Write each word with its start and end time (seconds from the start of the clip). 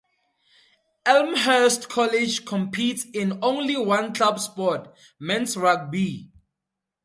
Elmhurst 1.05 1.87
College 1.87 2.43
competes 2.43 3.05
in 3.13 3.37
only 3.43 3.77
one 3.77 4.15
club 4.15 4.39
sport, 4.39 4.91
men's 5.19 5.55
rugby. 5.55 6.31